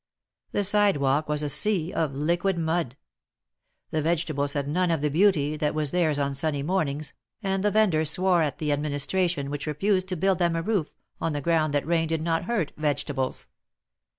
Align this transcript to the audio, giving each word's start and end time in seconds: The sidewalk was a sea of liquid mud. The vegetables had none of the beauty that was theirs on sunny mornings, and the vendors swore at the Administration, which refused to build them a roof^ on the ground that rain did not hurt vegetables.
The 0.51 0.63
sidewalk 0.63 1.29
was 1.29 1.43
a 1.43 1.47
sea 1.49 1.93
of 1.93 2.15
liquid 2.15 2.57
mud. 2.57 2.97
The 3.91 4.01
vegetables 4.01 4.53
had 4.53 4.67
none 4.67 4.89
of 4.89 5.01
the 5.01 5.11
beauty 5.11 5.55
that 5.57 5.75
was 5.75 5.91
theirs 5.91 6.17
on 6.17 6.33
sunny 6.33 6.63
mornings, 6.63 7.13
and 7.43 7.63
the 7.63 7.69
vendors 7.69 8.09
swore 8.09 8.41
at 8.41 8.57
the 8.57 8.71
Administration, 8.71 9.51
which 9.51 9.67
refused 9.67 10.07
to 10.07 10.17
build 10.17 10.39
them 10.39 10.55
a 10.55 10.63
roof^ 10.63 10.93
on 11.21 11.33
the 11.33 11.41
ground 11.41 11.71
that 11.75 11.85
rain 11.85 12.07
did 12.07 12.23
not 12.23 12.45
hurt 12.45 12.71
vegetables. 12.77 13.49